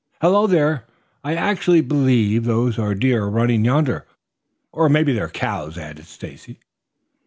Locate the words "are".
2.79-2.95